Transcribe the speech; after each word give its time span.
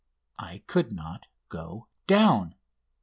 I 0.39 0.63
could 0.65 0.91
not 0.91 1.27
go 1.47 1.85
down. 2.07 2.55